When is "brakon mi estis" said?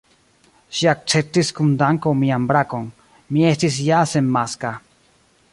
2.53-3.81